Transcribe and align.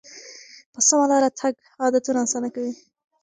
په 0.73 0.79
سمه 0.87 1.05
لاره 1.11 1.29
تګ 1.39 1.53
عادتونه 1.81 2.19
اسانه 2.25 2.49
کوي. 2.55 2.73